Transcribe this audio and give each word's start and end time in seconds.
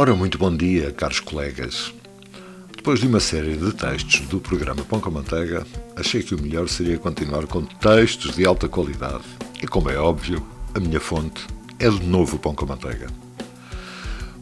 Ora, 0.00 0.14
muito 0.14 0.38
bom 0.38 0.56
dia, 0.56 0.90
caros 0.92 1.20
colegas. 1.20 1.92
Depois 2.74 3.00
de 3.00 3.06
uma 3.06 3.20
série 3.20 3.54
de 3.54 3.70
textos 3.74 4.20
do 4.28 4.40
programa 4.40 4.82
Pão 4.82 4.98
com 4.98 5.10
Manteiga, 5.10 5.66
achei 5.94 6.22
que 6.22 6.34
o 6.34 6.40
melhor 6.40 6.70
seria 6.70 6.96
continuar 6.96 7.46
com 7.46 7.66
textos 7.66 8.34
de 8.34 8.46
alta 8.46 8.66
qualidade. 8.66 9.24
E 9.62 9.66
como 9.66 9.90
é 9.90 9.98
óbvio, 9.98 10.42
a 10.74 10.80
minha 10.80 10.98
fonte 10.98 11.46
é 11.78 11.90
de 11.90 12.02
novo 12.06 12.38
Pão 12.38 12.54
com 12.54 12.64
Manteiga. 12.64 13.08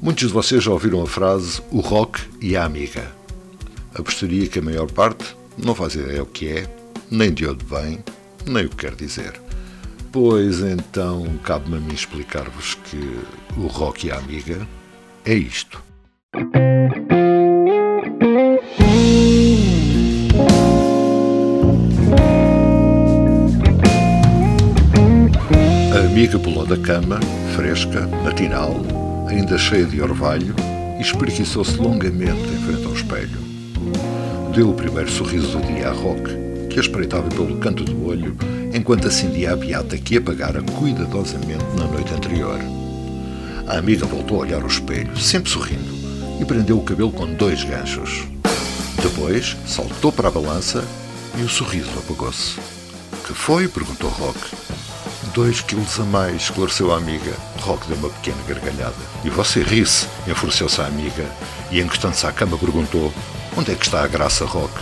Muitos 0.00 0.28
de 0.28 0.32
vocês 0.32 0.62
já 0.62 0.70
ouviram 0.70 1.02
a 1.02 1.08
frase 1.08 1.60
o 1.72 1.80
rock 1.80 2.20
e 2.40 2.56
a 2.56 2.64
amiga. 2.64 3.10
Apostaria 3.96 4.46
que 4.46 4.60
a 4.60 4.62
maior 4.62 4.88
parte 4.88 5.36
não 5.56 5.74
faz 5.74 5.96
ideia 5.96 6.22
o 6.22 6.26
que 6.26 6.50
é, 6.50 6.72
nem 7.10 7.34
de 7.34 7.44
onde 7.48 7.64
vem, 7.64 7.98
nem 8.46 8.66
o 8.66 8.68
que 8.68 8.76
quer 8.76 8.94
dizer. 8.94 9.32
Pois 10.12 10.60
então 10.60 11.26
cabe-me 11.42 11.78
a 11.78 11.80
mim 11.80 11.94
explicar-vos 11.94 12.74
que 12.76 13.18
o 13.56 13.66
rock 13.66 14.06
e 14.06 14.12
a 14.12 14.18
amiga 14.18 14.64
é 15.28 15.34
isto. 15.34 15.82
A 25.92 25.98
amiga 25.98 26.38
pulou 26.38 26.64
da 26.64 26.78
cama, 26.78 27.20
fresca, 27.54 28.06
matinal, 28.24 28.74
ainda 29.28 29.58
cheia 29.58 29.84
de 29.84 30.00
orvalho, 30.00 30.54
e 30.98 31.02
espreguiçou-se 31.02 31.76
longamente 31.76 32.32
em 32.32 32.58
frente 32.64 32.86
ao 32.86 32.94
espelho. 32.94 33.38
Deu 34.54 34.70
o 34.70 34.74
primeiro 34.74 35.10
sorriso 35.10 35.58
do 35.58 35.66
dia 35.66 35.90
a 35.90 35.92
Roque, 35.92 36.32
que 36.70 36.78
a 36.78 36.80
espreitava 36.80 37.28
pelo 37.28 37.58
canto 37.58 37.84
do 37.84 38.06
olho 38.06 38.34
enquanto 38.72 39.06
acendia 39.06 39.52
a 39.52 39.56
beata 39.56 39.98
que 39.98 40.16
apagara 40.16 40.62
cuidadosamente 40.62 41.64
na 41.76 41.84
noite 41.84 42.14
anterior. 42.14 42.87
A 43.68 43.76
amiga 43.76 44.06
voltou 44.06 44.38
a 44.38 44.40
olhar 44.40 44.64
o 44.64 44.66
espelho, 44.66 45.14
sempre 45.18 45.50
sorrindo, 45.50 45.94
e 46.40 46.44
prendeu 46.46 46.78
o 46.78 46.82
cabelo 46.82 47.12
com 47.12 47.26
dois 47.26 47.62
ganchos. 47.64 48.24
Depois 49.02 49.58
saltou 49.66 50.10
para 50.10 50.28
a 50.28 50.30
balança 50.30 50.82
e 51.36 51.42
o 51.42 51.48
sorriso 51.50 51.90
apagou-se. 51.98 52.58
Que 53.26 53.34
foi? 53.34 53.68
perguntou 53.68 54.08
Rock. 54.08 54.38
Dois 55.34 55.60
quilos 55.60 56.00
a 56.00 56.04
mais, 56.04 56.44
esclareceu 56.44 56.94
a 56.94 56.96
amiga. 56.96 57.34
Rock 57.60 57.86
deu 57.88 57.98
uma 57.98 58.08
pequena 58.08 58.42
gargalhada. 58.48 58.96
E 59.22 59.28
você 59.28 59.62
ri-se, 59.62 60.06
enfureceu-se 60.26 60.80
a 60.80 60.86
amiga, 60.86 61.26
e 61.70 61.78
encostando-se 61.78 62.26
à 62.26 62.32
cama 62.32 62.56
perguntou: 62.56 63.12
Onde 63.54 63.72
é 63.72 63.74
que 63.74 63.84
está 63.84 64.02
a 64.02 64.08
graça, 64.08 64.46
Rock? 64.46 64.72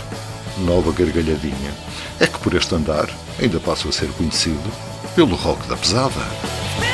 Nova 0.59 0.93
gargalhadinha. 0.93 1.73
É 2.21 2.25
que 2.25 2.39
por 2.39 2.53
este 2.53 2.73
andar 2.73 3.09
ainda 3.37 3.59
passo 3.59 3.89
a 3.89 3.91
ser 3.91 4.07
conhecido 4.13 4.71
pelo 5.13 5.35
rock 5.35 5.67
da 5.67 5.75
pesada. 5.75 6.86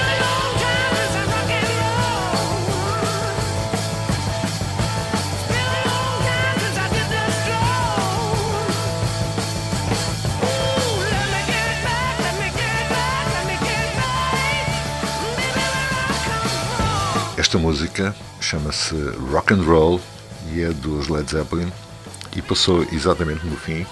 Esta 17.53 17.61
música 17.61 18.15
chama-se 18.41 18.95
Rock 19.31 19.53
and 19.53 19.61
Roll 19.61 20.01
e 20.51 20.63
é 20.63 20.69
dos 20.69 21.07
Led 21.07 21.29
Zeppelin 21.29 21.71
e 22.35 22.41
passou 22.41 22.83
exatamente 22.91 23.45
no 23.45 23.55
fim 23.55 23.85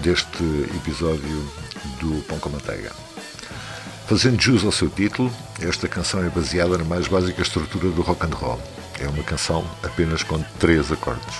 deste 0.00 0.44
episódio 0.76 1.50
do 1.98 2.22
Pão 2.24 2.38
com 2.38 2.50
Manteiga. 2.50 2.92
Fazendo 4.06 4.38
jus 4.38 4.62
ao 4.66 4.70
seu 4.70 4.90
título, 4.90 5.32
esta 5.62 5.88
canção 5.88 6.22
é 6.22 6.28
baseada 6.28 6.76
na 6.76 6.84
mais 6.84 7.08
básica 7.08 7.40
estrutura 7.40 7.88
do 7.88 8.02
rock 8.02 8.26
and 8.26 8.36
roll. 8.36 8.60
É 8.98 9.08
uma 9.08 9.24
canção 9.24 9.64
apenas 9.82 10.22
com 10.22 10.38
três 10.58 10.92
acordes. 10.92 11.36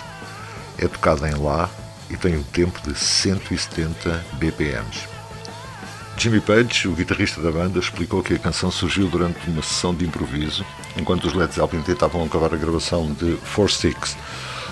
É 0.78 0.88
tocada 0.88 1.28
em 1.28 1.34
Lá 1.34 1.68
e 2.08 2.16
tem 2.16 2.38
um 2.38 2.42
tempo 2.42 2.80
de 2.88 2.98
170 2.98 4.24
BPMs. 4.38 5.19
Jimmy 6.20 6.42
Page, 6.42 6.86
o 6.86 6.92
guitarrista 6.92 7.40
da 7.40 7.50
banda, 7.50 7.78
explicou 7.78 8.22
que 8.22 8.34
a 8.34 8.38
canção 8.38 8.70
surgiu 8.70 9.08
durante 9.08 9.38
uma 9.48 9.62
sessão 9.62 9.94
de 9.94 10.04
improviso, 10.04 10.66
enquanto 10.94 11.24
os 11.24 11.32
Led 11.32 11.50
Zeppelin 11.54 11.82
tentavam 11.82 12.22
acabar 12.22 12.52
a 12.52 12.58
gravação 12.58 13.10
de 13.14 13.38
Four 13.42 13.70
Sticks, 13.70 14.18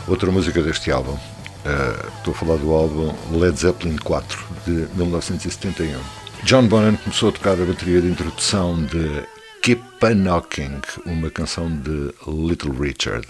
outra 0.07 0.31
música 0.31 0.63
deste 0.63 0.91
álbum. 0.91 1.15
Uh, 1.15 2.19
estou 2.19 2.35
a 2.35 2.37
falar 2.37 2.57
do 2.59 2.71
álbum 2.71 3.15
Led 3.31 3.59
Zeppelin 3.59 3.97
4, 3.97 4.45
de 4.67 4.73
1971. 4.95 5.99
John 6.43 6.67
Bonham 6.67 6.97
começou 6.97 7.31
a 7.31 7.33
tocar 7.33 7.53
a 7.53 7.65
bateria 7.65 8.03
de 8.03 8.09
introdução 8.09 8.85
de 8.85 9.25
Keep 9.63 9.83
a 10.03 10.11
Knocking, 10.11 10.83
uma 11.07 11.31
canção 11.31 11.75
de 11.75 12.13
Little 12.27 12.73
Richard. 12.79 13.27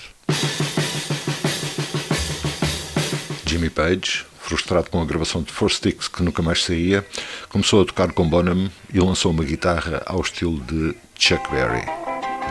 Jimmy 3.47 3.71
Page, 3.71 4.27
frustrado 4.49 4.89
com 4.89 5.03
a 5.03 5.05
gravação 5.05 5.43
de 5.43 5.53
Four 5.53 5.71
Sticks 5.71 6.09
que 6.09 6.23
nunca 6.23 6.41
mais 6.41 6.65
saía, 6.65 7.05
começou 7.51 7.83
a 7.83 7.85
tocar 7.85 8.13
com 8.13 8.27
Bonham 8.27 8.71
e 8.93 8.99
lançou 8.99 9.31
uma 9.31 9.45
guitarra 9.45 10.03
ao 10.07 10.23
estilo 10.23 10.59
de 10.61 10.95
Chuck 11.19 11.51
Berry. 11.51 11.85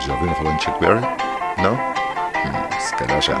Já 0.06 0.14
ouviram 0.14 0.34
falar 0.36 0.56
de 0.56 0.64
Chuck 0.64 0.78
Berry? 0.78 1.00
Não? 1.60 1.74
Hum, 1.74 2.80
se 2.80 2.94
calhar 2.94 3.20
já. 3.20 3.34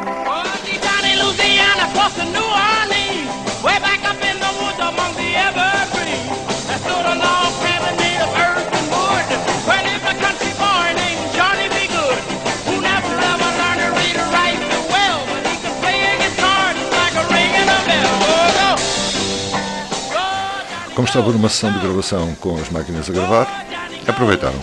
Como 20.98 21.06
estava 21.06 21.30
numa 21.30 21.48
sessão 21.48 21.70
de 21.70 21.78
gravação 21.78 22.34
com 22.40 22.56
as 22.56 22.70
máquinas 22.70 23.08
a 23.08 23.12
gravar, 23.12 23.64
aproveitaram. 24.04 24.58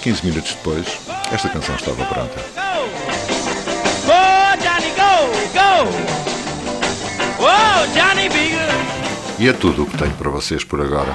15 0.00 0.24
minutos 0.24 0.54
depois, 0.54 0.86
esta 1.32 1.48
canção 1.48 1.74
estava 1.74 2.04
pronta. 2.04 2.40
E 9.36 9.48
é 9.48 9.52
tudo 9.52 9.82
o 9.82 9.86
que 9.86 9.98
tenho 9.98 10.14
para 10.14 10.30
vocês 10.30 10.62
por 10.62 10.80
agora. 10.80 11.12